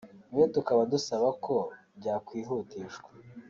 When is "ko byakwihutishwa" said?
1.45-3.09